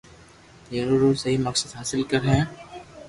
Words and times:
جيون 0.69 0.89
رو 1.01 1.09
سھي 1.23 1.33
مقصد 1.49 1.69
حاصل 1.77 2.01
ڪري 2.11 2.29
ھين 2.35 2.45